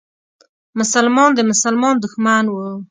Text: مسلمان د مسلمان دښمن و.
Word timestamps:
مسلمان 0.79 1.29
د 1.35 1.39
مسلمان 1.51 1.95
دښمن 1.99 2.43
و. 2.49 2.55